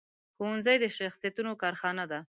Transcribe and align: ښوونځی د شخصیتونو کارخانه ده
ښوونځی 0.35 0.75
د 0.83 0.85
شخصیتونو 0.97 1.51
کارخانه 1.61 2.03
ده 2.11 2.19